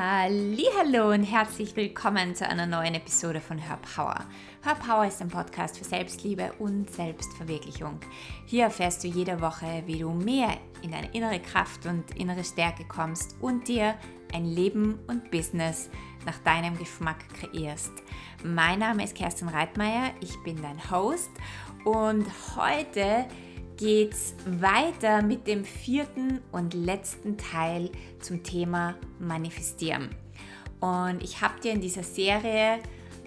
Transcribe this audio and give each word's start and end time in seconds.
Hallo 0.00 1.10
und 1.10 1.24
herzlich 1.24 1.74
willkommen 1.74 2.32
zu 2.32 2.48
einer 2.48 2.66
neuen 2.66 2.94
Episode 2.94 3.40
von 3.40 3.58
Her 3.58 3.80
Power. 3.96 4.26
Her 4.62 4.76
Power 4.76 5.04
ist 5.04 5.20
ein 5.20 5.28
Podcast 5.28 5.76
für 5.76 5.82
Selbstliebe 5.82 6.52
und 6.60 6.88
Selbstverwirklichung. 6.88 7.98
Hier 8.46 8.62
erfährst 8.66 9.02
du 9.02 9.08
jede 9.08 9.40
Woche, 9.40 9.82
wie 9.86 9.98
du 9.98 10.10
mehr 10.12 10.56
in 10.82 10.92
deine 10.92 11.12
innere 11.14 11.40
Kraft 11.40 11.84
und 11.86 12.16
innere 12.16 12.44
Stärke 12.44 12.84
kommst 12.84 13.34
und 13.40 13.66
dir 13.66 13.96
ein 14.32 14.44
Leben 14.44 15.00
und 15.08 15.32
Business 15.32 15.90
nach 16.24 16.38
deinem 16.44 16.78
Geschmack 16.78 17.24
kreierst. 17.30 17.92
Mein 18.44 18.78
Name 18.78 19.02
ist 19.02 19.16
Kerstin 19.16 19.48
Reitmeier, 19.48 20.12
ich 20.20 20.40
bin 20.44 20.62
dein 20.62 20.92
Host 20.92 21.32
und 21.84 22.24
heute 22.54 23.26
geht's 23.78 24.34
weiter 24.44 25.22
mit 25.22 25.46
dem 25.46 25.64
vierten 25.64 26.40
und 26.52 26.74
letzten 26.74 27.38
Teil 27.38 27.90
zum 28.20 28.42
Thema 28.42 28.96
Manifestieren. 29.20 30.10
Und 30.80 31.22
ich 31.22 31.40
habe 31.40 31.60
dir 31.60 31.72
in 31.72 31.80
dieser 31.80 32.02
Serie 32.02 32.80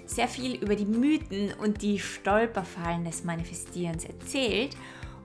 sehr 0.06 0.28
viel 0.28 0.56
über 0.62 0.76
die 0.76 0.86
Mythen 0.86 1.54
und 1.54 1.82
die 1.82 2.00
Stolperfallen 2.00 3.06
des 3.06 3.24
Manifestierens 3.24 4.04
erzählt. 4.04 4.76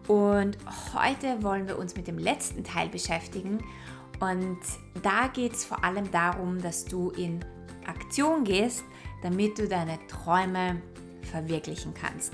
Und 0.07 0.57
heute 0.95 1.43
wollen 1.43 1.67
wir 1.67 1.77
uns 1.77 1.97
mit 1.97 2.07
dem 2.07 2.19
letzten 2.19 2.63
Teil 2.63 2.89
beschäftigen. 2.89 3.59
Und 4.21 4.61
da 5.03 5.27
geht 5.27 5.55
es 5.55 5.65
vor 5.65 5.85
allem 5.85 6.09
darum, 6.13 6.63
dass 6.63 6.85
du 6.85 7.11
in 7.11 7.45
Aktion 7.85 8.45
gehst, 8.45 8.85
damit 9.23 9.59
du 9.59 9.67
deine 9.67 9.99
Träume 10.07 10.81
verwirklichen 11.27 11.95
kannst. 11.95 12.33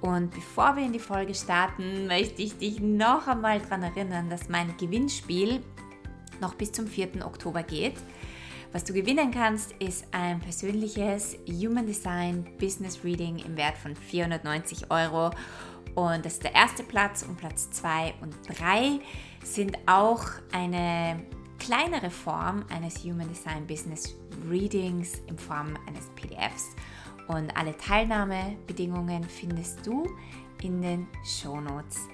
Und 0.00 0.30
bevor 0.30 0.76
wir 0.76 0.84
in 0.84 0.92
die 0.92 0.98
Folge 0.98 1.34
starten, 1.34 2.06
möchte 2.06 2.42
ich 2.42 2.58
dich 2.58 2.80
noch 2.80 3.26
einmal 3.26 3.60
daran 3.60 3.82
erinnern, 3.82 4.28
dass 4.28 4.48
mein 4.48 4.76
Gewinnspiel 4.76 5.62
noch 6.40 6.54
bis 6.54 6.72
zum 6.72 6.86
4. 6.86 7.24
Oktober 7.24 7.62
geht. 7.62 7.94
Was 8.72 8.84
du 8.84 8.92
gewinnen 8.92 9.30
kannst, 9.30 9.72
ist 9.78 10.04
ein 10.10 10.40
persönliches 10.40 11.36
Human 11.48 11.86
Design 11.86 12.44
Business 12.58 13.04
Reading 13.04 13.38
im 13.38 13.56
Wert 13.56 13.78
von 13.78 13.94
490 13.94 14.90
Euro. 14.90 15.30
Und 15.94 16.26
das 16.26 16.34
ist 16.34 16.42
der 16.42 16.54
erste 16.54 16.82
Platz 16.82 17.22
und 17.22 17.36
Platz 17.36 17.70
2 17.70 18.14
und 18.20 18.34
3 18.48 18.98
sind 19.44 19.78
auch 19.86 20.24
eine 20.50 21.24
kleinere 21.60 22.10
Form 22.10 22.64
eines 22.68 23.04
Human 23.04 23.28
Design 23.28 23.66
Business 23.66 24.16
Readings 24.50 25.22
in 25.28 25.38
Form 25.38 25.78
eines 25.86 26.10
PDFs. 26.16 26.74
Und 27.28 27.56
alle 27.56 27.76
Teilnahmebedingungen 27.76 29.24
findest 29.24 29.86
du 29.86 30.06
in 30.62 30.82
den 30.82 31.06
Shownotes. 31.24 32.08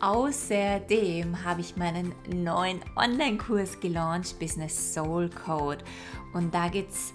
Außerdem 0.00 1.44
habe 1.44 1.60
ich 1.60 1.76
meinen 1.76 2.14
neuen 2.26 2.80
Online-Kurs 2.96 3.80
gelauncht, 3.80 4.38
Business 4.38 4.94
Soul 4.94 5.28
Code. 5.28 5.84
Und 6.32 6.54
da 6.54 6.68
geht 6.68 6.88
es 6.88 7.12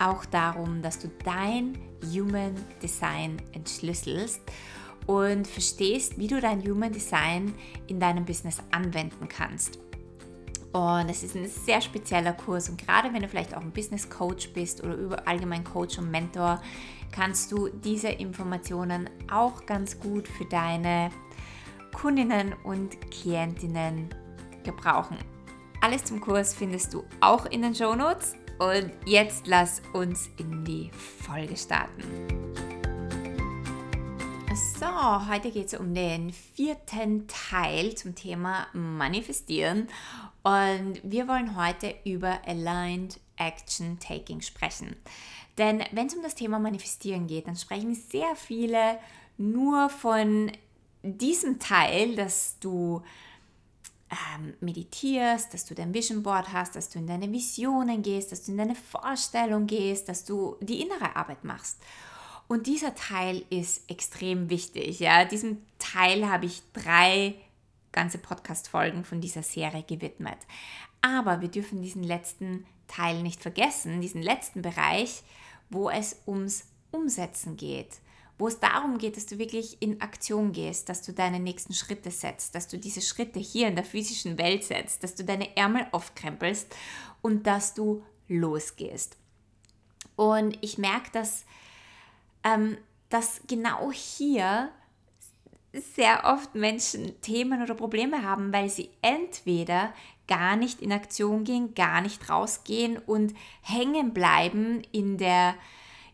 auch 0.00 0.24
darum, 0.24 0.82
dass 0.82 0.98
du 0.98 1.08
dein 1.24 1.78
Human 2.12 2.54
Design 2.82 3.40
entschlüsselst 3.52 4.40
und 5.06 5.46
verstehst, 5.46 6.18
wie 6.18 6.26
du 6.26 6.40
dein 6.40 6.62
Human 6.62 6.92
Design 6.92 7.54
in 7.86 8.00
deinem 8.00 8.24
Business 8.24 8.58
anwenden 8.72 9.28
kannst. 9.28 9.78
Und 10.74 11.08
es 11.08 11.22
ist 11.22 11.36
ein 11.36 11.46
sehr 11.46 11.80
spezieller 11.80 12.32
Kurs 12.32 12.68
und 12.68 12.84
gerade 12.84 13.12
wenn 13.14 13.22
du 13.22 13.28
vielleicht 13.28 13.56
auch 13.56 13.60
ein 13.60 13.70
Business 13.70 14.10
Coach 14.10 14.52
bist 14.52 14.82
oder 14.82 15.22
allgemein 15.26 15.62
Coach 15.62 15.98
und 15.98 16.10
Mentor, 16.10 16.60
kannst 17.12 17.52
du 17.52 17.68
diese 17.68 18.08
Informationen 18.08 19.08
auch 19.32 19.66
ganz 19.66 20.00
gut 20.00 20.26
für 20.26 20.44
deine 20.46 21.10
Kundinnen 21.92 22.54
und 22.64 23.08
Klientinnen 23.12 24.08
gebrauchen. 24.64 25.16
Alles 25.80 26.02
zum 26.02 26.20
Kurs 26.20 26.52
findest 26.52 26.92
du 26.92 27.04
auch 27.20 27.46
in 27.46 27.62
den 27.62 27.74
Show 27.74 27.94
Notes. 27.94 28.34
Und 28.58 28.90
jetzt 29.04 29.46
lass 29.46 29.80
uns 29.92 30.28
in 30.38 30.64
die 30.64 30.90
Folge 30.92 31.56
starten. 31.56 32.02
So, 34.84 35.28
heute 35.30 35.50
geht 35.50 35.68
es 35.68 35.80
um 35.80 35.94
den 35.94 36.30
vierten 36.30 37.26
Teil 37.26 37.94
zum 37.94 38.14
Thema 38.14 38.66
Manifestieren. 38.74 39.88
Und 40.42 41.00
wir 41.02 41.26
wollen 41.26 41.56
heute 41.56 41.94
über 42.04 42.38
Aligned 42.46 43.18
Action 43.36 43.98
Taking 43.98 44.42
sprechen. 44.42 44.94
Denn 45.56 45.82
wenn 45.92 46.08
es 46.08 46.14
um 46.14 46.22
das 46.22 46.34
Thema 46.34 46.58
Manifestieren 46.58 47.26
geht, 47.26 47.46
dann 47.46 47.56
sprechen 47.56 47.94
sehr 47.94 48.36
viele 48.36 48.98
nur 49.38 49.88
von 49.88 50.52
diesem 51.02 51.58
Teil, 51.58 52.14
dass 52.14 52.58
du 52.60 53.00
ähm, 54.10 54.52
meditierst, 54.60 55.54
dass 55.54 55.64
du 55.64 55.74
dein 55.74 55.94
Vision 55.94 56.22
Board 56.22 56.52
hast, 56.52 56.76
dass 56.76 56.90
du 56.90 56.98
in 56.98 57.06
deine 57.06 57.32
Visionen 57.32 58.02
gehst, 58.02 58.32
dass 58.32 58.44
du 58.44 58.52
in 58.52 58.58
deine 58.58 58.74
Vorstellung 58.74 59.66
gehst, 59.66 60.10
dass 60.10 60.26
du 60.26 60.58
die 60.60 60.82
innere 60.82 61.16
Arbeit 61.16 61.42
machst. 61.42 61.78
Und 62.46 62.66
dieser 62.66 62.94
Teil 62.94 63.44
ist 63.50 63.90
extrem 63.90 64.50
wichtig. 64.50 65.00
Ja, 65.00 65.24
diesem 65.24 65.58
Teil 65.78 66.28
habe 66.28 66.46
ich 66.46 66.62
drei 66.72 67.36
ganze 67.92 68.18
Podcast-Folgen 68.18 69.04
von 69.04 69.20
dieser 69.20 69.42
Serie 69.42 69.82
gewidmet. 69.82 70.38
Aber 71.00 71.40
wir 71.40 71.48
dürfen 71.48 71.82
diesen 71.82 72.02
letzten 72.02 72.66
Teil 72.86 73.22
nicht 73.22 73.40
vergessen, 73.40 74.00
diesen 74.00 74.22
letzten 74.22 74.62
Bereich, 74.62 75.22
wo 75.70 75.88
es 75.88 76.20
ums 76.26 76.66
Umsetzen 76.90 77.56
geht, 77.56 77.98
wo 78.38 78.48
es 78.48 78.60
darum 78.60 78.98
geht, 78.98 79.16
dass 79.16 79.26
du 79.26 79.38
wirklich 79.38 79.80
in 79.80 80.00
Aktion 80.00 80.52
gehst, 80.52 80.88
dass 80.88 81.02
du 81.02 81.12
deine 81.12 81.40
nächsten 81.40 81.72
Schritte 81.72 82.10
setzt, 82.10 82.54
dass 82.54 82.68
du 82.68 82.78
diese 82.78 83.00
Schritte 83.00 83.38
hier 83.38 83.68
in 83.68 83.74
der 83.74 83.84
physischen 83.84 84.38
Welt 84.38 84.64
setzt, 84.64 85.02
dass 85.02 85.14
du 85.14 85.24
deine 85.24 85.56
Ärmel 85.56 85.86
aufkrempelst 85.92 86.74
und 87.22 87.46
dass 87.46 87.74
du 87.74 88.02
losgehst. 88.28 89.16
Und 90.16 90.58
ich 90.60 90.78
merke, 90.78 91.10
dass, 91.12 91.44
ähm, 92.44 92.76
dass 93.08 93.40
genau 93.46 93.90
hier 93.90 94.70
sehr 95.72 96.24
oft 96.24 96.54
Menschen 96.54 97.20
Themen 97.20 97.62
oder 97.62 97.74
Probleme 97.74 98.22
haben, 98.22 98.52
weil 98.52 98.68
sie 98.68 98.90
entweder 99.02 99.92
gar 100.28 100.56
nicht 100.56 100.80
in 100.80 100.92
Aktion 100.92 101.44
gehen, 101.44 101.74
gar 101.74 102.00
nicht 102.00 102.30
rausgehen 102.30 102.98
und 102.98 103.34
hängen 103.62 104.14
bleiben 104.14 104.82
in 104.92 105.18
der 105.18 105.54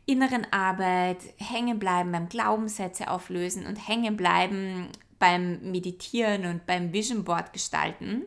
inneren 0.06 0.46
Arbeit, 0.50 1.18
hängen 1.36 1.78
bleiben 1.78 2.10
beim 2.10 2.28
Glaubenssätze 2.28 3.08
auflösen 3.08 3.66
und 3.66 3.76
hängen 3.76 4.16
bleiben 4.16 4.88
beim 5.18 5.70
Meditieren 5.70 6.46
und 6.46 6.66
beim 6.66 6.92
Vision 6.92 7.24
Board 7.24 7.52
gestalten. 7.52 8.24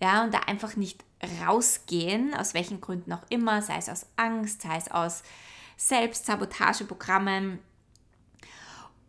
Ja, 0.00 0.24
und 0.24 0.34
da 0.34 0.40
einfach 0.40 0.74
nicht 0.74 1.04
rausgehen, 1.42 2.34
aus 2.34 2.54
welchen 2.54 2.80
Gründen 2.80 3.12
auch 3.12 3.22
immer, 3.28 3.62
sei 3.62 3.76
es 3.76 3.88
aus 3.88 4.06
Angst, 4.16 4.62
sei 4.62 4.76
es 4.76 4.90
aus 4.90 5.22
Selbstsabotageprogrammen 5.76 7.58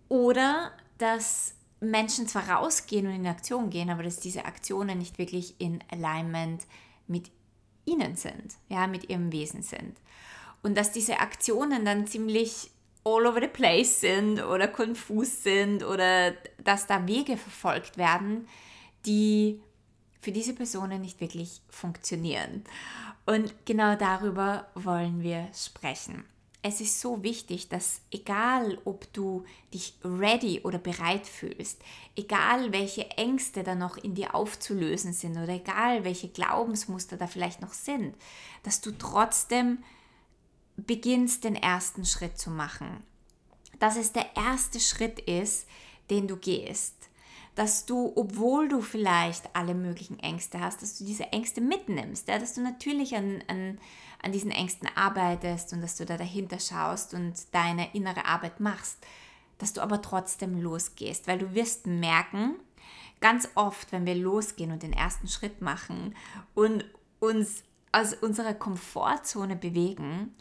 oder 0.09 0.71
dass 0.97 1.55
Menschen 1.79 2.27
zwar 2.27 2.49
rausgehen 2.49 3.07
und 3.07 3.13
in 3.13 3.27
Aktion 3.27 3.69
gehen, 3.69 3.89
aber 3.89 4.03
dass 4.03 4.19
diese 4.19 4.45
Aktionen 4.45 4.97
nicht 4.97 5.17
wirklich 5.17 5.55
in 5.59 5.83
Alignment 5.91 6.65
mit 7.07 7.31
ihnen 7.85 8.15
sind, 8.15 8.55
ja, 8.69 8.87
mit 8.87 9.09
ihrem 9.09 9.31
Wesen 9.31 9.61
sind. 9.61 9.97
Und 10.63 10.75
dass 10.77 10.91
diese 10.91 11.19
Aktionen 11.19 11.85
dann 11.85 12.07
ziemlich 12.07 12.71
all 13.03 13.27
over 13.27 13.39
the 13.39 13.47
place 13.47 14.01
sind 14.01 14.41
oder 14.43 14.67
konfus 14.67 15.43
sind 15.43 15.83
oder 15.83 16.31
dass 16.63 16.87
da 16.87 17.05
Wege 17.07 17.37
verfolgt 17.37 17.97
werden, 17.97 18.47
die 19.05 19.61
für 20.21 20.31
diese 20.31 20.55
Personen 20.55 21.01
nicht 21.01 21.21
wirklich 21.21 21.61
funktionieren. 21.69 22.63
Und 23.27 23.53
genau 23.65 23.95
darüber 23.95 24.67
wollen 24.73 25.21
wir 25.21 25.49
sprechen 25.53 26.25
es 26.67 26.81
ist 26.81 26.99
so 26.99 27.21
wichtig, 27.21 27.69
dass 27.69 28.01
egal 28.09 28.79
ob 28.85 29.13
du 29.13 29.45
dich 29.71 29.99
ready 30.03 30.61
oder 30.63 30.79
bereit 30.79 31.27
fühlst, 31.27 31.79
egal 32.15 32.73
welche 32.73 33.07
Ängste 33.11 33.61
da 33.61 33.75
noch 33.75 33.97
in 33.97 34.15
dir 34.15 34.33
aufzulösen 34.33 35.13
sind 35.13 35.37
oder 35.37 35.53
egal 35.53 36.03
welche 36.03 36.27
Glaubensmuster 36.27 37.17
da 37.17 37.27
vielleicht 37.27 37.61
noch 37.61 37.73
sind, 37.73 38.15
dass 38.63 38.81
du 38.81 38.97
trotzdem 38.97 39.83
beginnst, 40.75 41.43
den 41.43 41.55
ersten 41.55 42.03
Schritt 42.03 42.39
zu 42.39 42.49
machen. 42.49 43.03
Dass 43.77 43.95
es 43.95 44.11
der 44.11 44.35
erste 44.35 44.79
Schritt 44.79 45.19
ist, 45.19 45.67
den 46.09 46.27
du 46.27 46.35
gehst 46.35 46.95
dass 47.55 47.85
du, 47.85 48.11
obwohl 48.15 48.67
du 48.67 48.81
vielleicht 48.81 49.55
alle 49.55 49.73
möglichen 49.73 50.19
Ängste 50.19 50.59
hast, 50.59 50.81
dass 50.81 50.97
du 50.97 51.05
diese 51.05 51.31
Ängste 51.31 51.61
mitnimmst, 51.61 52.27
ja? 52.27 52.37
dass 52.37 52.53
du 52.53 52.61
natürlich 52.61 53.15
an, 53.15 53.41
an, 53.47 53.79
an 54.21 54.31
diesen 54.33 54.51
Ängsten 54.51 54.89
arbeitest 54.93 55.71
und 55.71 55.81
dass 55.81 55.95
du 55.95 56.05
da 56.05 56.17
dahinter 56.17 56.59
schaust 56.59 57.13
und 57.13 57.33
deine 57.53 57.93
innere 57.95 58.25
Arbeit 58.25 58.59
machst, 58.59 58.97
dass 59.57 59.71
du 59.71 59.81
aber 59.81 60.01
trotzdem 60.01 60.61
losgehst, 60.61 61.27
weil 61.27 61.39
du 61.39 61.53
wirst 61.55 61.87
merken, 61.87 62.55
ganz 63.21 63.47
oft, 63.55 63.93
wenn 63.93 64.05
wir 64.05 64.15
losgehen 64.15 64.73
und 64.73 64.83
den 64.83 64.93
ersten 64.93 65.29
Schritt 65.29 65.61
machen 65.61 66.13
und 66.53 66.83
uns 67.19 67.63
aus 67.93 68.13
unserer 68.13 68.53
Komfortzone 68.53 69.55
bewegen, 69.55 70.35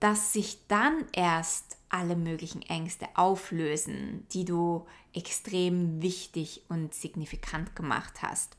dass 0.00 0.32
sich 0.32 0.66
dann 0.66 1.04
erst 1.12 1.76
alle 1.90 2.16
möglichen 2.16 2.62
Ängste 2.62 3.08
auflösen, 3.14 4.26
die 4.32 4.44
du 4.44 4.86
extrem 5.12 6.00
wichtig 6.00 6.62
und 6.68 6.94
signifikant 6.94 7.76
gemacht 7.76 8.22
hast. 8.22 8.56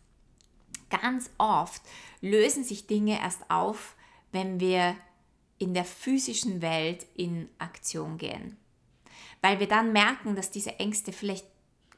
Ganz 0.89 1.29
oft 1.37 1.81
lösen 2.19 2.63
sich 2.63 2.87
Dinge 2.87 3.19
erst 3.19 3.49
auf, 3.49 3.95
wenn 4.31 4.59
wir 4.59 4.95
in 5.57 5.73
der 5.73 5.85
physischen 5.85 6.61
Welt 6.61 7.05
in 7.15 7.47
Aktion 7.57 8.17
gehen. 8.17 8.57
Weil 9.41 9.59
wir 9.59 9.67
dann 9.67 9.93
merken, 9.93 10.35
dass 10.35 10.51
diese 10.51 10.79
Ängste 10.79 11.13
vielleicht 11.13 11.45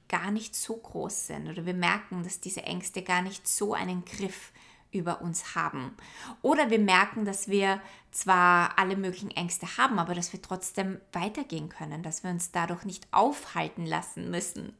gar 0.07 0.31
nicht 0.31 0.55
so 0.55 0.75
groß 0.77 1.27
sind 1.27 1.49
oder 1.49 1.65
wir 1.65 1.73
merken, 1.73 2.23
dass 2.23 2.39
diese 2.39 2.63
Ängste 2.63 3.01
gar 3.01 3.21
nicht 3.21 3.47
so 3.47 3.73
einen 3.73 4.05
Griff 4.05 4.51
über 4.93 5.21
uns 5.21 5.55
haben. 5.55 5.95
Oder 6.41 6.69
wir 6.69 6.79
merken, 6.79 7.25
dass 7.25 7.47
wir 7.47 7.81
zwar 8.11 8.77
alle 8.77 8.95
möglichen 8.95 9.31
Ängste 9.31 9.77
haben, 9.77 9.99
aber 9.99 10.13
dass 10.13 10.31
wir 10.33 10.41
trotzdem 10.41 11.01
weitergehen 11.11 11.69
können, 11.69 12.03
dass 12.03 12.23
wir 12.23 12.29
uns 12.29 12.51
dadurch 12.51 12.85
nicht 12.85 13.07
aufhalten 13.11 13.85
lassen 13.85 14.29
müssen. 14.29 14.77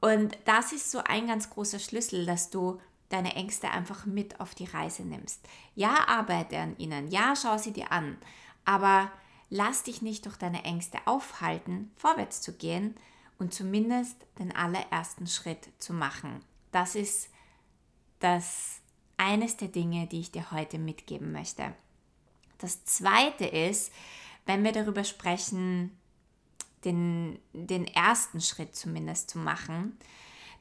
Und 0.00 0.38
das 0.44 0.72
ist 0.72 0.90
so 0.90 1.00
ein 1.04 1.26
ganz 1.26 1.50
großer 1.50 1.78
Schlüssel, 1.78 2.24
dass 2.26 2.50
du 2.50 2.80
deine 3.08 3.34
Ängste 3.34 3.70
einfach 3.70 4.06
mit 4.06 4.40
auf 4.40 4.54
die 4.54 4.64
Reise 4.64 5.02
nimmst. 5.02 5.40
Ja, 5.74 6.08
arbeite 6.08 6.58
an 6.58 6.76
ihnen, 6.78 7.08
ja, 7.08 7.34
schau 7.40 7.58
sie 7.58 7.72
dir 7.72 7.92
an, 7.92 8.16
aber 8.64 9.10
lass 9.48 9.84
dich 9.84 10.02
nicht 10.02 10.26
durch 10.26 10.36
deine 10.36 10.64
Ängste 10.64 10.98
aufhalten, 11.04 11.90
vorwärts 11.96 12.40
zu 12.40 12.52
gehen 12.52 12.94
und 13.38 13.54
zumindest 13.54 14.16
den 14.38 14.54
allerersten 14.54 15.26
Schritt 15.26 15.68
zu 15.78 15.92
machen. 15.92 16.40
Das 16.72 16.94
ist 16.94 17.30
das 18.18 18.80
eines 19.16 19.56
der 19.56 19.68
Dinge, 19.68 20.06
die 20.06 20.20
ich 20.20 20.30
dir 20.30 20.50
heute 20.50 20.78
mitgeben 20.78 21.32
möchte. 21.32 21.74
Das 22.58 22.84
zweite 22.84 23.44
ist, 23.46 23.92
wenn 24.46 24.64
wir 24.64 24.72
darüber 24.72 25.04
sprechen, 25.04 25.96
den, 26.84 27.38
den 27.52 27.86
ersten 27.86 28.40
Schritt 28.40 28.76
zumindest 28.76 29.30
zu 29.30 29.38
machen, 29.38 29.96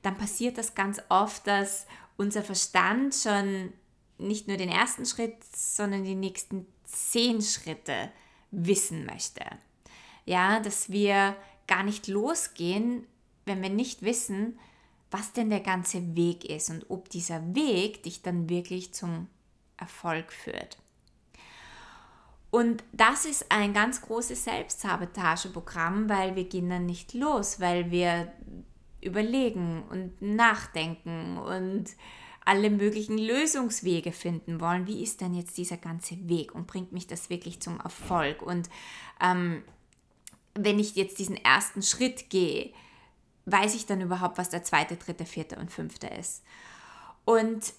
dann 0.02 0.18
passiert 0.18 0.58
das 0.58 0.76
ganz 0.76 1.02
oft, 1.10 1.48
dass 1.48 1.86
unser 2.18 2.44
Verstand 2.44 3.16
schon 3.16 3.74
nicht 4.18 4.48
nur 4.48 4.58
den 4.58 4.70
ersten 4.70 5.06
Schritt, 5.06 5.44
sondern 5.56 6.04
die 6.04 6.16
nächsten 6.16 6.66
zehn 6.86 7.42
Schritte 7.42 8.12
wissen 8.52 9.06
möchte. 9.06 9.44
Ja, 10.26 10.60
dass 10.60 10.90
wir 10.90 11.36
gar 11.68 11.84
nicht 11.84 12.08
losgehen, 12.08 13.06
wenn 13.46 13.62
wir 13.62 13.70
nicht 13.70 14.02
wissen, 14.02 14.58
was 15.16 15.32
denn 15.32 15.50
der 15.50 15.62
ganze 15.62 16.16
Weg 16.16 16.44
ist 16.44 16.70
und 16.70 16.90
ob 16.90 17.10
dieser 17.10 17.56
Weg 17.56 18.04
dich 18.04 18.22
dann 18.22 18.50
wirklich 18.50 18.94
zum 18.94 19.28
Erfolg 19.78 20.34
führt. 20.34 20.78
Und 22.52 22.84
das 22.92 23.26
ist 23.26 23.50
ein 23.50 23.74
ganz 23.74 24.02
großes 24.02 24.44
Selbstsabotageprogramm, 24.44 26.10
weil 26.10 26.36
wir 26.36 26.44
gehen 26.46 26.70
dann 26.70 26.86
nicht 26.86 27.14
los, 27.14 27.62
weil 27.62 27.92
wir 27.92 28.32
überlegen 29.02 29.84
und 29.90 30.22
nachdenken 30.22 31.38
und 31.38 31.86
alle 32.44 32.70
möglichen 32.70 33.18
Lösungswege 33.18 34.12
finden 34.12 34.60
wollen. 34.60 34.86
Wie 34.86 35.02
ist 35.02 35.22
denn 35.22 35.34
jetzt 35.34 35.58
dieser 35.58 35.78
ganze 35.78 36.28
Weg 36.28 36.54
und 36.54 36.68
bringt 36.68 36.92
mich 36.92 37.08
das 37.08 37.30
wirklich 37.30 37.62
zum 37.62 37.80
Erfolg? 37.80 38.42
Und 38.42 38.70
ähm, 39.22 39.64
wenn 40.56 40.78
ich 40.78 40.96
jetzt 40.96 41.20
diesen 41.20 41.38
ersten 41.38 41.82
Schritt 41.82 42.30
gehe, 42.30 42.74
weiß 43.46 43.76
ich 43.76 43.86
dann 43.86 44.02
überhaupt, 44.02 44.38
was 44.38 44.50
der 44.50 44.64
zweite, 44.64 44.98
dritte, 44.98 45.26
vierte 45.26 45.58
und 45.58 45.72
fünfte 45.72 46.08
ist. 46.08 46.44
Und 47.26 47.74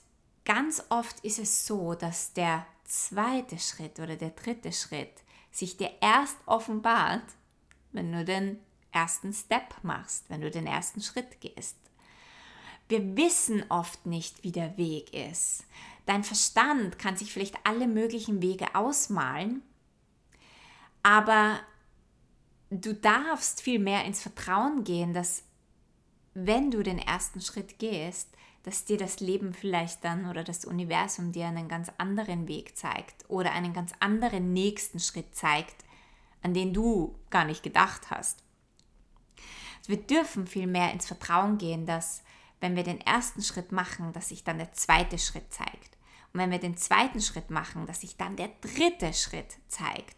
ganz 0.45 0.83
oft 0.89 1.21
ist 1.21 1.39
es 1.39 1.67
so, 1.67 1.95
dass 1.95 2.33
der 2.33 2.67
zweite 2.85 3.59
Schritt 3.59 3.99
oder 3.99 4.17
der 4.17 4.31
dritte 4.31 4.73
Schritt 4.73 5.23
sich 5.51 5.77
dir 5.77 5.91
erst 6.01 6.37
offenbart, 6.47 7.25
wenn 7.93 8.13
du 8.13 8.25
den 8.25 8.59
ersten 8.93 9.33
Step 9.33 9.75
machst, 9.83 10.29
wenn 10.29 10.41
du 10.41 10.51
den 10.51 10.67
ersten 10.67 11.01
Schritt 11.01 11.41
gehst. 11.41 11.77
Wir 12.89 13.17
wissen 13.17 13.65
oft 13.69 14.07
nicht, 14.07 14.45
wie 14.45 14.53
der 14.53 14.77
Weg 14.77 15.13
ist. 15.13 15.65
Dein 16.07 16.23
Verstand 16.23 16.99
kann 16.99 17.17
sich 17.17 17.33
vielleicht 17.33 17.57
alle 17.65 17.89
möglichen 17.89 18.41
Wege 18.41 18.75
ausmalen, 18.75 19.63
aber 21.03 21.59
du 22.71 22.95
darfst 22.95 23.61
viel 23.61 23.81
mehr 23.81 24.05
ins 24.05 24.23
Vertrauen 24.23 24.85
gehen, 24.85 25.13
dass 25.13 25.43
wenn 26.39 26.71
du 26.71 26.83
den 26.83 26.99
ersten 26.99 27.41
Schritt 27.41 27.79
gehst, 27.79 28.29
dass 28.63 28.85
dir 28.85 28.99
das 28.99 29.21
Leben 29.21 29.55
vielleicht 29.55 30.05
dann 30.05 30.29
oder 30.29 30.45
das 30.45 30.67
Universum 30.67 31.33
dir 31.33 31.47
einen 31.47 31.67
ganz 31.67 31.91
anderen 31.97 32.47
Weg 32.47 32.77
zeigt 32.77 33.25
oder 33.29 33.53
einen 33.53 33.73
ganz 33.73 33.93
anderen 34.01 34.53
nächsten 34.53 35.01
Schritt 35.01 35.35
zeigt, 35.35 35.85
an 36.43 36.53
den 36.53 36.75
du 36.75 37.15
gar 37.31 37.47
nicht 37.47 37.63
gedacht 37.63 38.11
hast. 38.11 38.43
Wir 39.87 39.97
dürfen 39.97 40.47
viel 40.47 40.67
mehr 40.67 40.93
ins 40.93 41.07
Vertrauen 41.07 41.57
gehen, 41.57 41.87
dass 41.87 42.23
wenn 42.61 42.77
wir 42.77 42.83
den 42.83 43.01
ersten 43.01 43.41
Schritt 43.41 43.73
machen, 43.73 44.13
dass 44.13 44.29
sich 44.29 44.45
dann 44.45 44.59
der 44.59 44.73
zweite 44.73 45.19
Schritt 45.19 45.55
zeigt. 45.55 45.97
Und 46.33 46.41
wenn 46.41 46.51
wir 46.51 46.59
den 46.59 46.77
zweiten 46.77 47.23
Schritt 47.23 47.49
machen, 47.49 47.87
dass 47.87 48.03
sich 48.03 48.19
dann 48.19 48.37
der 48.37 48.51
dritte 48.61 49.15
Schritt 49.15 49.57
zeigt 49.69 50.17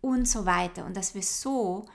und 0.00 0.26
so 0.26 0.46
weiter. 0.46 0.86
Und 0.86 0.96
dass 0.96 1.14
wir 1.14 1.22
so 1.22 1.86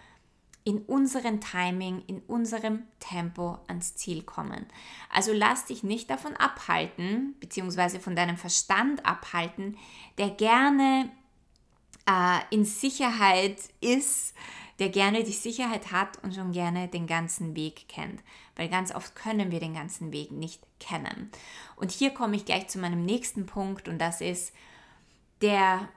in 0.66 0.80
unserem 0.80 1.40
Timing, 1.40 2.04
in 2.08 2.22
unserem 2.22 2.84
Tempo 3.00 3.60
ans 3.68 3.96
Ziel 3.96 4.24
kommen. 4.24 4.66
Also 5.12 5.32
lass 5.32 5.66
dich 5.66 5.84
nicht 5.84 6.10
davon 6.10 6.36
abhalten, 6.36 7.36
beziehungsweise 7.40 8.00
von 8.00 8.16
deinem 8.16 8.36
Verstand 8.36 9.06
abhalten, 9.06 9.78
der 10.18 10.32
gerne 10.32 11.12
äh, 12.10 12.40
in 12.50 12.66
Sicherheit 12.66 13.60
ist, 13.80 14.34
der 14.80 14.90
gerne 14.90 15.24
die 15.24 15.34
Sicherheit 15.34 15.92
hat 15.92 16.22
und 16.24 16.34
schon 16.34 16.52
gerne 16.52 16.88
den 16.88 17.06
ganzen 17.06 17.56
Weg 17.56 17.88
kennt. 17.88 18.24
Weil 18.56 18.68
ganz 18.68 18.94
oft 18.94 19.16
können 19.16 19.52
wir 19.52 19.60
den 19.60 19.76
ganzen 19.76 20.12
Weg 20.12 20.32
nicht 20.32 20.64
kennen. 20.80 21.30
Und 21.76 21.92
hier 21.92 22.10
komme 22.10 22.36
ich 22.36 22.46
gleich 22.46 22.68
zu 22.70 22.80
meinem 22.80 23.06
nächsten 23.06 23.46
Punkt 23.46 23.88
und 23.88 24.00
das 24.00 24.20
ist, 24.20 24.52
der, 25.42 25.88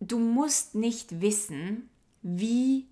du 0.00 0.18
musst 0.18 0.74
nicht 0.74 1.20
wissen, 1.20 1.90
wie 2.22 2.86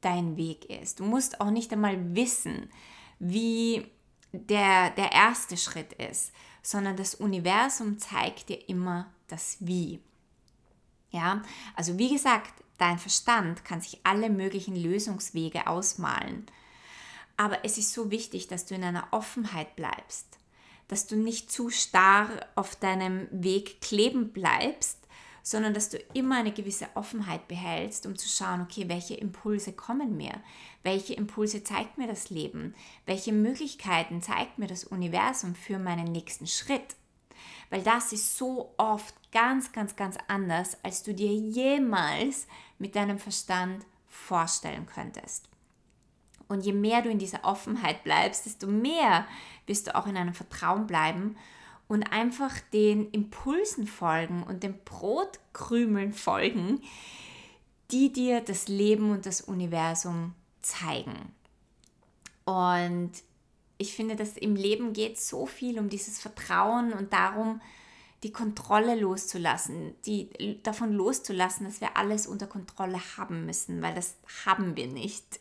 dein 0.00 0.36
Weg 0.36 0.64
ist. 0.70 1.00
Du 1.00 1.04
musst 1.04 1.40
auch 1.40 1.50
nicht 1.50 1.72
einmal 1.72 2.14
wissen, 2.14 2.70
wie 3.18 3.86
der, 4.32 4.90
der 4.90 5.12
erste 5.12 5.56
Schritt 5.56 5.92
ist, 5.94 6.32
sondern 6.62 6.96
das 6.96 7.14
Universum 7.14 7.98
zeigt 7.98 8.48
dir 8.48 8.68
immer 8.68 9.12
das 9.28 9.56
Wie. 9.60 10.00
Ja, 11.10 11.42
also 11.74 11.98
wie 11.98 12.10
gesagt, 12.10 12.52
dein 12.78 12.98
Verstand 12.98 13.64
kann 13.64 13.80
sich 13.80 14.00
alle 14.04 14.30
möglichen 14.30 14.76
Lösungswege 14.76 15.66
ausmalen. 15.66 16.46
Aber 17.36 17.64
es 17.64 17.78
ist 17.78 17.92
so 17.92 18.10
wichtig, 18.10 18.48
dass 18.48 18.66
du 18.66 18.74
in 18.74 18.84
einer 18.84 19.08
Offenheit 19.10 19.74
bleibst, 19.74 20.38
dass 20.88 21.06
du 21.06 21.16
nicht 21.16 21.50
zu 21.50 21.70
starr 21.70 22.28
auf 22.54 22.76
deinem 22.76 23.28
Weg 23.30 23.80
kleben 23.80 24.32
bleibst, 24.32 24.99
sondern 25.42 25.74
dass 25.74 25.88
du 25.88 25.98
immer 26.14 26.38
eine 26.38 26.52
gewisse 26.52 26.88
Offenheit 26.94 27.48
behältst, 27.48 28.06
um 28.06 28.16
zu 28.16 28.28
schauen, 28.28 28.62
okay, 28.62 28.88
welche 28.88 29.14
Impulse 29.14 29.72
kommen 29.72 30.16
mir, 30.16 30.32
welche 30.82 31.14
Impulse 31.14 31.62
zeigt 31.62 31.98
mir 31.98 32.06
das 32.06 32.30
Leben, 32.30 32.74
welche 33.06 33.32
Möglichkeiten 33.32 34.22
zeigt 34.22 34.58
mir 34.58 34.66
das 34.66 34.84
Universum 34.84 35.54
für 35.54 35.78
meinen 35.78 36.12
nächsten 36.12 36.46
Schritt. 36.46 36.96
Weil 37.70 37.82
das 37.82 38.12
ist 38.12 38.36
so 38.36 38.74
oft 38.76 39.14
ganz, 39.32 39.72
ganz, 39.72 39.96
ganz 39.96 40.16
anders, 40.28 40.76
als 40.82 41.02
du 41.02 41.14
dir 41.14 41.32
jemals 41.32 42.46
mit 42.78 42.96
deinem 42.96 43.18
Verstand 43.18 43.84
vorstellen 44.08 44.86
könntest. 44.86 45.48
Und 46.48 46.66
je 46.66 46.72
mehr 46.72 47.00
du 47.00 47.08
in 47.08 47.20
dieser 47.20 47.44
Offenheit 47.44 48.02
bleibst, 48.02 48.44
desto 48.44 48.66
mehr 48.66 49.24
wirst 49.66 49.86
du 49.86 49.94
auch 49.94 50.08
in 50.08 50.16
einem 50.16 50.34
Vertrauen 50.34 50.88
bleiben 50.88 51.36
und 51.90 52.04
einfach 52.04 52.60
den 52.72 53.10
Impulsen 53.10 53.84
folgen 53.84 54.44
und 54.44 54.62
den 54.62 54.78
Brotkrümeln 54.84 56.12
folgen, 56.12 56.80
die 57.90 58.12
dir 58.12 58.40
das 58.40 58.68
Leben 58.68 59.10
und 59.10 59.26
das 59.26 59.40
Universum 59.40 60.34
zeigen. 60.62 61.16
Und 62.44 63.10
ich 63.76 63.92
finde, 63.92 64.14
dass 64.14 64.36
im 64.36 64.54
Leben 64.54 64.92
geht 64.92 65.18
so 65.20 65.46
viel 65.46 65.80
um 65.80 65.88
dieses 65.88 66.20
Vertrauen 66.20 66.92
und 66.92 67.12
darum, 67.12 67.60
die 68.22 68.30
Kontrolle 68.30 68.94
loszulassen, 68.94 69.96
die 70.06 70.62
davon 70.62 70.92
loszulassen, 70.92 71.66
dass 71.66 71.80
wir 71.80 71.96
alles 71.96 72.28
unter 72.28 72.46
Kontrolle 72.46 73.00
haben 73.16 73.46
müssen, 73.46 73.82
weil 73.82 73.96
das 73.96 74.14
haben 74.46 74.76
wir 74.76 74.86
nicht. 74.86 75.40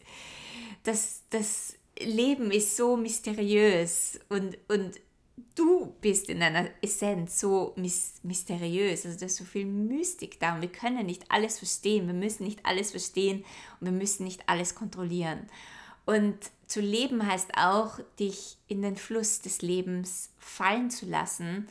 Das, 0.81 1.21
das 1.29 1.75
Leben 1.99 2.49
ist 2.49 2.75
so 2.75 2.97
mysteriös 2.97 4.19
und, 4.29 4.57
und 4.67 4.99
du 5.55 5.93
bist 6.01 6.29
in 6.29 6.39
deiner 6.39 6.69
Essenz 6.81 7.39
so 7.39 7.75
mysteriös, 7.75 9.05
also 9.05 9.19
da 9.19 9.25
ist 9.25 9.37
so 9.37 9.43
viel 9.43 9.65
Mystik 9.65 10.39
da 10.39 10.55
und 10.55 10.61
wir 10.61 10.71
können 10.71 11.05
nicht 11.05 11.25
alles 11.29 11.59
verstehen, 11.59 12.07
wir 12.07 12.13
müssen 12.13 12.43
nicht 12.43 12.65
alles 12.65 12.91
verstehen 12.91 13.45
und 13.79 13.85
wir 13.85 13.91
müssen 13.91 14.23
nicht 14.23 14.47
alles 14.47 14.75
kontrollieren. 14.75 15.47
Und 16.05 16.37
zu 16.67 16.81
leben 16.81 17.25
heißt 17.25 17.51
auch, 17.57 17.99
dich 18.19 18.57
in 18.67 18.81
den 18.81 18.95
Fluss 18.95 19.41
des 19.41 19.61
Lebens 19.61 20.31
fallen 20.37 20.89
zu 20.89 21.05
lassen 21.05 21.67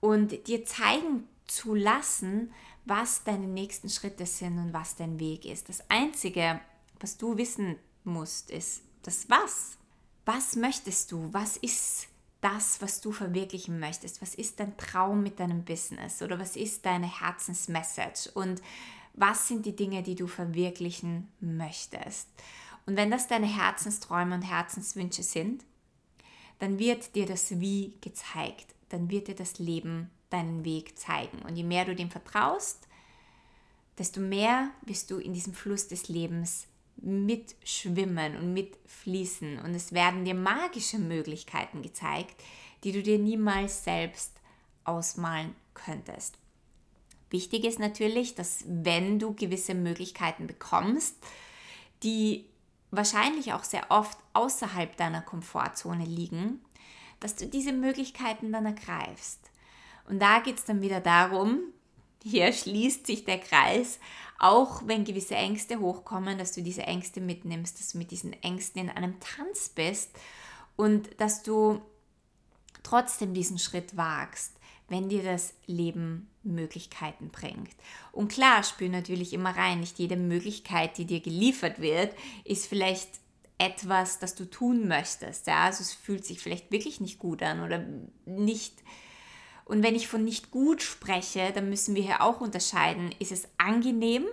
und 0.00 0.46
dir 0.48 0.64
zeigen 0.64 1.28
zu 1.46 1.74
lassen, 1.74 2.52
was 2.84 3.24
deine 3.24 3.46
nächsten 3.46 3.88
Schritte 3.88 4.26
sind 4.26 4.58
und 4.58 4.72
was 4.72 4.96
dein 4.96 5.18
Weg 5.20 5.44
ist. 5.44 5.68
Das 5.68 5.88
Einzige, 5.88 6.60
was 6.98 7.16
du 7.16 7.36
wissen 7.36 7.76
musst, 8.04 8.50
ist 8.50 8.82
das 9.02 9.28
Was. 9.30 9.76
Was 10.26 10.56
möchtest 10.56 11.12
du? 11.12 11.28
Was 11.32 11.56
ist 11.56 12.09
das, 12.40 12.80
was 12.80 13.00
du 13.00 13.12
verwirklichen 13.12 13.78
möchtest? 13.78 14.22
Was 14.22 14.34
ist 14.34 14.60
dein 14.60 14.76
Traum 14.76 15.22
mit 15.22 15.40
deinem 15.40 15.64
Business 15.64 16.22
oder 16.22 16.38
was 16.38 16.56
ist 16.56 16.86
deine 16.86 17.20
Herzensmessage 17.20 18.30
und 18.34 18.62
was 19.14 19.48
sind 19.48 19.66
die 19.66 19.76
Dinge, 19.76 20.02
die 20.02 20.14
du 20.14 20.26
verwirklichen 20.26 21.28
möchtest? 21.40 22.28
Und 22.86 22.96
wenn 22.96 23.10
das 23.10 23.28
deine 23.28 23.46
Herzensträume 23.46 24.34
und 24.34 24.42
Herzenswünsche 24.42 25.22
sind, 25.22 25.64
dann 26.58 26.78
wird 26.78 27.14
dir 27.14 27.26
das 27.26 27.60
Wie 27.60 27.94
gezeigt, 28.00 28.74
dann 28.88 29.10
wird 29.10 29.28
dir 29.28 29.34
das 29.34 29.58
Leben 29.58 30.10
deinen 30.30 30.64
Weg 30.64 30.98
zeigen. 30.98 31.40
Und 31.42 31.56
je 31.56 31.64
mehr 31.64 31.84
du 31.84 31.94
dem 31.94 32.10
vertraust, 32.10 32.86
desto 33.98 34.20
mehr 34.20 34.70
wirst 34.82 35.10
du 35.10 35.18
in 35.18 35.34
diesem 35.34 35.52
Fluss 35.52 35.88
des 35.88 36.08
Lebens 36.08 36.66
mitschwimmen 36.96 38.36
und 38.36 38.52
mitfließen. 38.52 39.58
Und 39.60 39.74
es 39.74 39.92
werden 39.92 40.24
dir 40.24 40.34
magische 40.34 40.98
Möglichkeiten 40.98 41.82
gezeigt, 41.82 42.42
die 42.84 42.92
du 42.92 43.02
dir 43.02 43.18
niemals 43.18 43.84
selbst 43.84 44.32
ausmalen 44.84 45.54
könntest. 45.74 46.36
Wichtig 47.30 47.64
ist 47.64 47.78
natürlich, 47.78 48.34
dass 48.34 48.64
wenn 48.66 49.18
du 49.18 49.34
gewisse 49.34 49.74
Möglichkeiten 49.74 50.46
bekommst, 50.46 51.16
die 52.02 52.46
wahrscheinlich 52.90 53.52
auch 53.52 53.62
sehr 53.62 53.90
oft 53.90 54.18
außerhalb 54.32 54.96
deiner 54.96 55.22
Komfortzone 55.22 56.04
liegen, 56.04 56.60
dass 57.20 57.36
du 57.36 57.46
diese 57.46 57.72
Möglichkeiten 57.72 58.52
dann 58.52 58.66
ergreifst. 58.66 59.50
Und 60.08 60.20
da 60.20 60.40
geht 60.40 60.58
es 60.58 60.64
dann 60.64 60.82
wieder 60.82 61.00
darum, 61.00 61.60
hier 62.22 62.52
schließt 62.52 63.06
sich 63.06 63.24
der 63.24 63.38
Kreis, 63.38 63.98
auch 64.38 64.82
wenn 64.86 65.04
gewisse 65.04 65.34
Ängste 65.34 65.80
hochkommen, 65.80 66.38
dass 66.38 66.52
du 66.52 66.62
diese 66.62 66.82
Ängste 66.82 67.20
mitnimmst, 67.20 67.78
dass 67.78 67.92
du 67.92 67.98
mit 67.98 68.10
diesen 68.10 68.32
Ängsten 68.42 68.82
in 68.82 68.90
einem 68.90 69.20
Tanz 69.20 69.68
bist 69.68 70.10
und 70.76 71.20
dass 71.20 71.42
du 71.42 71.80
trotzdem 72.82 73.34
diesen 73.34 73.58
Schritt 73.58 73.96
wagst, 73.96 74.54
wenn 74.88 75.08
dir 75.08 75.22
das 75.22 75.54
Leben 75.66 76.28
Möglichkeiten 76.42 77.28
bringt. 77.28 77.76
Und 78.12 78.32
klar, 78.32 78.62
spür 78.62 78.88
natürlich 78.88 79.32
immer 79.32 79.56
rein, 79.56 79.80
nicht 79.80 79.98
jede 79.98 80.16
Möglichkeit, 80.16 80.96
die 80.98 81.04
dir 81.04 81.20
geliefert 81.20 81.80
wird, 81.80 82.14
ist 82.44 82.66
vielleicht 82.66 83.08
etwas, 83.58 84.18
das 84.18 84.34
du 84.34 84.46
tun 84.46 84.88
möchtest. 84.88 85.46
Ja? 85.46 85.64
Also 85.64 85.82
es 85.82 85.92
fühlt 85.92 86.24
sich 86.24 86.40
vielleicht 86.40 86.72
wirklich 86.72 87.00
nicht 87.00 87.18
gut 87.18 87.42
an 87.42 87.60
oder 87.60 87.84
nicht 88.24 88.74
und 89.70 89.84
wenn 89.84 89.94
ich 89.94 90.08
von 90.08 90.24
nicht 90.24 90.50
gut 90.50 90.82
spreche, 90.82 91.52
dann 91.54 91.68
müssen 91.68 91.94
wir 91.94 92.02
hier 92.02 92.22
auch 92.22 92.40
unterscheiden, 92.40 93.14
ist 93.20 93.30
es 93.30 93.46
angenehm, 93.56 94.26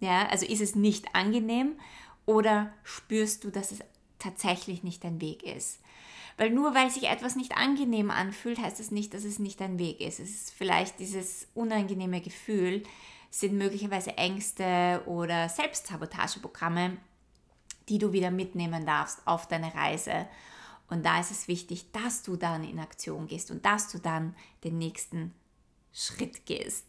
ja, 0.00 0.26
also 0.26 0.44
ist 0.44 0.60
es 0.60 0.74
nicht 0.74 1.14
angenehm 1.14 1.74
oder 2.26 2.72
spürst 2.82 3.44
du, 3.44 3.50
dass 3.50 3.70
es 3.70 3.78
tatsächlich 4.18 4.82
nicht 4.82 5.04
dein 5.04 5.20
Weg 5.20 5.44
ist. 5.44 5.78
Weil 6.36 6.50
nur 6.50 6.74
weil 6.74 6.90
sich 6.90 7.04
etwas 7.04 7.36
nicht 7.36 7.56
angenehm 7.56 8.10
anfühlt, 8.10 8.58
heißt 8.58 8.80
es 8.80 8.86
das 8.86 8.90
nicht, 8.90 9.14
dass 9.14 9.22
es 9.22 9.38
nicht 9.38 9.60
dein 9.60 9.78
Weg 9.78 10.00
ist. 10.00 10.18
Es 10.18 10.30
ist 10.30 10.50
vielleicht 10.52 10.98
dieses 10.98 11.46
unangenehme 11.54 12.20
Gefühl, 12.20 12.82
sind 13.30 13.56
möglicherweise 13.56 14.18
Ängste 14.18 15.02
oder 15.06 15.48
Selbstsabotageprogramme, 15.48 16.96
die 17.88 17.98
du 17.98 18.12
wieder 18.12 18.32
mitnehmen 18.32 18.84
darfst 18.84 19.20
auf 19.26 19.46
deine 19.46 19.72
Reise 19.72 20.26
und 20.92 21.06
da 21.06 21.18
ist 21.20 21.30
es 21.30 21.48
wichtig, 21.48 21.90
dass 21.92 22.22
du 22.22 22.36
dann 22.36 22.64
in 22.64 22.78
Aktion 22.78 23.26
gehst 23.26 23.50
und 23.50 23.64
dass 23.64 23.90
du 23.90 23.98
dann 23.98 24.36
den 24.62 24.76
nächsten 24.76 25.34
Schritt 25.90 26.44
gehst. 26.44 26.84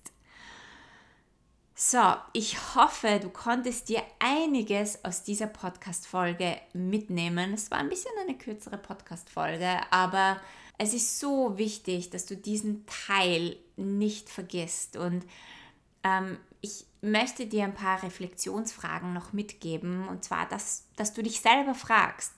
So, 1.73 2.15
ich 2.33 2.75
hoffe, 2.75 3.19
du 3.21 3.29
konntest 3.29 3.87
dir 3.87 4.03
einiges 4.19 5.05
aus 5.05 5.23
dieser 5.23 5.47
Podcast-Folge 5.47 6.57
mitnehmen. 6.73 7.53
Es 7.53 7.71
war 7.71 7.77
ein 7.77 7.87
bisschen 7.87 8.11
eine 8.21 8.37
kürzere 8.37 8.77
Podcast-Folge, 8.77 9.79
aber 9.89 10.39
es 10.77 10.93
ist 10.93 11.21
so 11.21 11.57
wichtig, 11.57 12.09
dass 12.09 12.25
du 12.25 12.35
diesen 12.35 12.85
Teil 12.85 13.55
nicht 13.77 14.29
vergisst. 14.29 14.97
Und 14.97 15.25
ähm, 16.03 16.37
ich 16.59 16.85
möchte 16.99 17.47
dir 17.47 17.63
ein 17.63 17.73
paar 17.73 18.03
Reflexionsfragen 18.03 19.13
noch 19.13 19.31
mitgeben. 19.31 20.09
Und 20.09 20.25
zwar, 20.25 20.47
dass, 20.49 20.89
dass 20.97 21.13
du 21.13 21.23
dich 21.23 21.39
selber 21.39 21.73
fragst, 21.73 22.33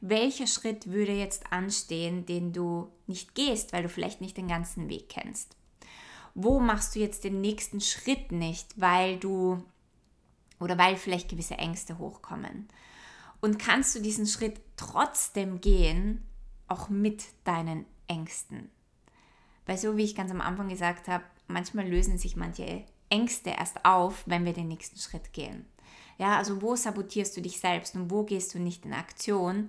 welcher 0.00 0.46
Schritt 0.46 0.90
würde 0.90 1.12
jetzt 1.12 1.52
anstehen, 1.52 2.26
den 2.26 2.52
du 2.52 2.90
nicht 3.06 3.34
gehst, 3.34 3.72
weil 3.72 3.82
du 3.82 3.88
vielleicht 3.88 4.20
nicht 4.20 4.36
den 4.36 4.48
ganzen 4.48 4.88
Weg 4.88 5.08
kennst? 5.08 5.56
Wo 6.34 6.60
machst 6.60 6.94
du 6.94 7.00
jetzt 7.00 7.24
den 7.24 7.40
nächsten 7.40 7.80
Schritt 7.80 8.32
nicht, 8.32 8.80
weil 8.80 9.18
du 9.18 9.62
oder 10.58 10.78
weil 10.78 10.96
vielleicht 10.96 11.28
gewisse 11.28 11.56
Ängste 11.56 11.98
hochkommen? 11.98 12.68
Und 13.40 13.58
kannst 13.58 13.94
du 13.94 14.00
diesen 14.00 14.26
Schritt 14.26 14.60
trotzdem 14.76 15.60
gehen, 15.60 16.26
auch 16.68 16.88
mit 16.88 17.24
deinen 17.44 17.86
Ängsten? 18.06 18.70
Weil 19.66 19.78
so 19.78 19.96
wie 19.96 20.04
ich 20.04 20.14
ganz 20.14 20.30
am 20.30 20.40
Anfang 20.40 20.68
gesagt 20.68 21.08
habe, 21.08 21.24
manchmal 21.48 21.88
lösen 21.88 22.18
sich 22.18 22.36
manche 22.36 22.84
Ängste 23.08 23.50
erst 23.50 23.84
auf, 23.84 24.22
wenn 24.26 24.44
wir 24.44 24.52
den 24.52 24.68
nächsten 24.68 24.98
Schritt 24.98 25.32
gehen. 25.32 25.66
Ja, 26.18 26.36
also 26.36 26.60
wo 26.60 26.76
sabotierst 26.76 27.36
du 27.36 27.40
dich 27.40 27.58
selbst 27.58 27.94
und 27.96 28.10
wo 28.10 28.24
gehst 28.24 28.54
du 28.54 28.58
nicht 28.58 28.84
in 28.84 28.92
Aktion, 28.92 29.68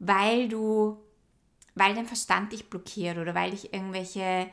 weil 0.00 0.48
du, 0.48 0.98
weil 1.76 1.94
dein 1.94 2.06
Verstand 2.06 2.52
dich 2.52 2.68
blockiert 2.68 3.18
oder 3.18 3.34
weil 3.34 3.52
dich 3.52 3.72
irgendwelche 3.72 4.48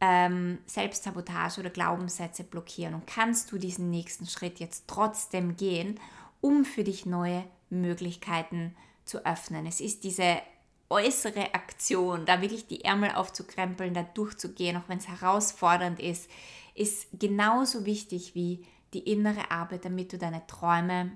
ähm, 0.00 0.58
Selbstsabotage 0.66 1.60
oder 1.60 1.70
Glaubenssätze 1.70 2.44
blockieren 2.44 2.94
und 2.94 3.06
kannst 3.06 3.50
du 3.52 3.58
diesen 3.58 3.88
nächsten 3.88 4.26
Schritt 4.26 4.58
jetzt 4.58 4.84
trotzdem 4.88 5.56
gehen, 5.56 5.98
um 6.40 6.64
für 6.64 6.84
dich 6.84 7.06
neue 7.06 7.44
Möglichkeiten 7.70 8.74
zu 9.04 9.24
öffnen. 9.24 9.64
Es 9.64 9.80
ist 9.80 10.04
diese 10.04 10.42
äußere 10.90 11.54
Aktion, 11.54 12.26
da 12.26 12.42
wirklich 12.42 12.66
die 12.66 12.84
Ärmel 12.84 13.12
aufzukrempeln, 13.12 13.94
da 13.94 14.02
durchzugehen, 14.02 14.76
auch 14.76 14.88
wenn 14.88 14.98
es 14.98 15.08
herausfordernd 15.08 16.00
ist, 16.00 16.28
ist 16.74 17.06
genauso 17.18 17.86
wichtig 17.86 18.34
wie 18.34 18.66
die 18.92 19.10
innere 19.10 19.50
Arbeit, 19.50 19.84
damit 19.84 20.12
du 20.12 20.18
deine 20.18 20.46
Träume 20.46 21.12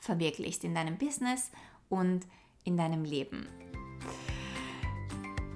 verwirklichst 0.00 0.64
in 0.64 0.74
deinem 0.74 0.98
Business 0.98 1.50
und 1.88 2.26
in 2.64 2.76
deinem 2.76 3.04
Leben. 3.04 3.46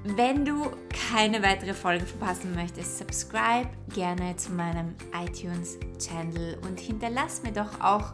Wenn 0.05 0.45
du 0.45 0.71
keine 1.11 1.43
weitere 1.43 1.75
Folge 1.75 2.07
verpassen 2.07 2.55
möchtest, 2.55 2.99
subscribe 2.99 3.69
gerne 3.93 4.37
zu 4.37 4.53
meinem 4.53 4.95
iTunes-Channel 5.13 6.59
und 6.67 6.79
hinterlass 6.79 7.43
mir 7.43 7.53
doch 7.53 7.81
auch 7.81 8.13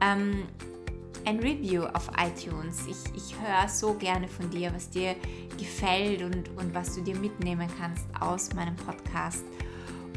ähm, 0.00 0.42
ein 1.24 1.38
Review 1.38 1.84
auf 1.84 2.10
iTunes. 2.18 2.86
Ich, 2.88 3.14
ich 3.14 3.34
höre 3.40 3.68
so 3.68 3.94
gerne 3.94 4.26
von 4.26 4.50
dir, 4.50 4.72
was 4.74 4.90
dir 4.90 5.14
gefällt 5.56 6.22
und, 6.22 6.48
und 6.56 6.74
was 6.74 6.96
du 6.96 7.02
dir 7.02 7.16
mitnehmen 7.16 7.68
kannst 7.78 8.06
aus 8.20 8.52
meinem 8.54 8.74
Podcast. 8.76 9.44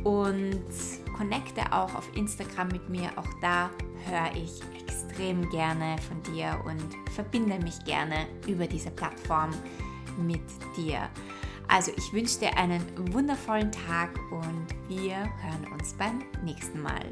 Und 0.04 0.64
connecte 1.16 1.62
auch 1.72 1.94
auf 1.96 2.10
Instagram 2.16 2.70
mit 2.70 2.90
mir. 2.90 3.10
Auch 3.16 3.30
da 3.42 3.70
höre 4.06 4.36
ich 4.36 4.62
extrem 4.82 5.50
gerne 5.50 5.96
von 6.08 6.34
dir 6.34 6.60
und 6.66 7.12
verbinde 7.14 7.60
mich 7.60 7.84
gerne 7.86 8.28
über 8.48 8.68
diese 8.68 8.92
Plattform 8.92 9.52
mit 10.18 10.42
dir. 10.76 11.10
Also 11.68 11.92
ich 11.96 12.14
wünsche 12.14 12.40
dir 12.40 12.58
einen 12.58 12.84
wundervollen 13.14 13.72
Tag 13.72 14.12
und 14.32 14.68
wir 14.90 15.16
hören 15.16 15.72
uns 15.74 15.94
beim 15.94 16.24
nächsten 16.44 16.82
Mal. 16.82 17.06